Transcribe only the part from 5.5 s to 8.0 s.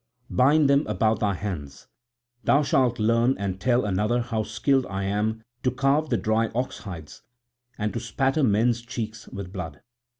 to carve the dry oxhides and to